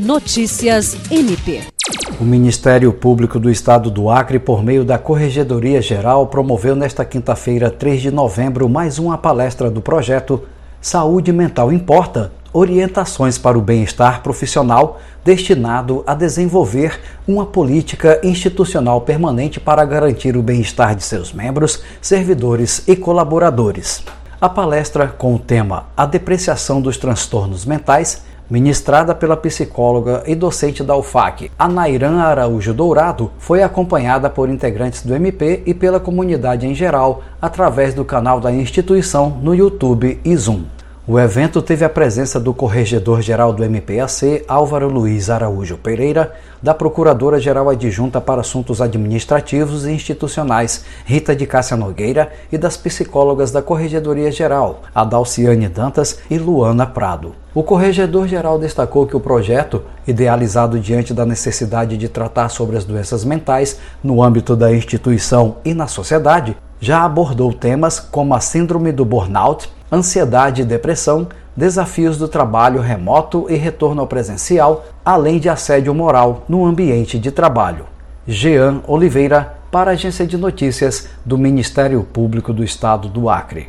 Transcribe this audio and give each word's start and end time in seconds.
Notícias 0.00 0.96
MP. 1.10 1.60
O 2.18 2.24
Ministério 2.24 2.90
Público 2.90 3.38
do 3.38 3.50
Estado 3.50 3.90
do 3.90 4.08
Acre, 4.08 4.38
por 4.38 4.64
meio 4.64 4.82
da 4.82 4.96
Corregedoria 4.96 5.82
Geral, 5.82 6.26
promoveu 6.28 6.74
nesta 6.74 7.04
quinta-feira, 7.04 7.70
3 7.70 8.00
de 8.00 8.10
novembro, 8.10 8.66
mais 8.66 8.98
uma 8.98 9.18
palestra 9.18 9.70
do 9.70 9.82
projeto 9.82 10.42
Saúde 10.80 11.30
Mental 11.32 11.70
Importa 11.70 12.32
orientações 12.50 13.36
para 13.36 13.58
o 13.58 13.60
bem-estar 13.60 14.22
profissional 14.22 14.98
destinado 15.22 16.02
a 16.06 16.14
desenvolver 16.14 16.98
uma 17.28 17.44
política 17.44 18.18
institucional 18.24 19.02
permanente 19.02 19.60
para 19.60 19.84
garantir 19.84 20.34
o 20.34 20.42
bem-estar 20.42 20.96
de 20.96 21.04
seus 21.04 21.30
membros, 21.30 21.82
servidores 22.00 22.82
e 22.88 22.96
colaboradores. 22.96 24.02
A 24.40 24.48
palestra 24.48 25.06
com 25.06 25.34
o 25.34 25.38
tema 25.38 25.88
A 25.94 26.06
Depreciação 26.06 26.80
dos 26.80 26.96
Transtornos 26.96 27.66
Mentais 27.66 28.29
ministrada 28.50 29.14
pela 29.14 29.36
psicóloga 29.36 30.24
e 30.26 30.34
docente 30.34 30.82
da 30.82 30.96
UFAC, 30.96 31.52
Anairan 31.56 32.18
Araújo 32.20 32.74
Dourado, 32.74 33.30
foi 33.38 33.62
acompanhada 33.62 34.28
por 34.28 34.50
integrantes 34.50 35.02
do 35.02 35.14
MP 35.14 35.62
e 35.64 35.72
pela 35.72 36.00
comunidade 36.00 36.66
em 36.66 36.74
geral, 36.74 37.22
através 37.40 37.94
do 37.94 38.04
canal 38.04 38.40
da 38.40 38.52
instituição 38.52 39.38
no 39.40 39.54
YouTube 39.54 40.20
e 40.24 40.36
Zoom. 40.36 40.64
O 41.12 41.18
evento 41.18 41.60
teve 41.60 41.84
a 41.84 41.88
presença 41.88 42.38
do 42.38 42.54
Corregedor-Geral 42.54 43.52
do 43.52 43.64
MPAC, 43.64 44.44
Álvaro 44.46 44.88
Luiz 44.88 45.28
Araújo 45.28 45.76
Pereira, 45.76 46.32
da 46.62 46.72
Procuradora-Geral 46.72 47.68
Adjunta 47.68 48.20
para 48.20 48.42
Assuntos 48.42 48.80
Administrativos 48.80 49.86
e 49.86 49.90
Institucionais, 49.90 50.84
Rita 51.04 51.34
de 51.34 51.46
Cássia 51.46 51.76
Nogueira, 51.76 52.30
e 52.52 52.56
das 52.56 52.76
psicólogas 52.76 53.50
da 53.50 53.60
Corregedoria-Geral, 53.60 54.82
Adalciane 54.94 55.66
Dantas 55.68 56.20
e 56.30 56.38
Luana 56.38 56.86
Prado. 56.86 57.34
O 57.52 57.64
Corregedor-Geral 57.64 58.56
destacou 58.56 59.04
que 59.04 59.16
o 59.16 59.20
projeto, 59.20 59.82
idealizado 60.06 60.78
diante 60.78 61.12
da 61.12 61.26
necessidade 61.26 61.96
de 61.96 62.08
tratar 62.08 62.50
sobre 62.50 62.76
as 62.76 62.84
doenças 62.84 63.24
mentais 63.24 63.80
no 64.00 64.22
âmbito 64.22 64.54
da 64.54 64.72
instituição 64.72 65.56
e 65.64 65.74
na 65.74 65.88
sociedade, 65.88 66.56
já 66.78 67.02
abordou 67.02 67.52
temas 67.52 67.98
como 67.98 68.32
a 68.32 68.38
síndrome 68.38 68.92
do 68.92 69.04
burnout, 69.04 69.68
ansiedade 69.90 70.62
e 70.62 70.64
depressão, 70.64 71.28
desafios 71.56 72.16
do 72.16 72.28
trabalho 72.28 72.80
remoto 72.80 73.46
e 73.48 73.56
retorno 73.56 74.00
ao 74.00 74.06
presencial, 74.06 74.86
além 75.04 75.38
de 75.38 75.48
assédio 75.48 75.94
moral 75.94 76.44
no 76.48 76.64
ambiente 76.64 77.18
de 77.18 77.30
trabalho. 77.30 77.86
Jean 78.26 78.80
Oliveira, 78.86 79.56
para 79.70 79.90
a 79.90 79.94
Agência 79.94 80.26
de 80.26 80.36
Notícias 80.36 81.08
do 81.24 81.36
Ministério 81.36 82.02
Público 82.02 82.52
do 82.52 82.62
Estado 82.62 83.08
do 83.08 83.28
Acre. 83.28 83.58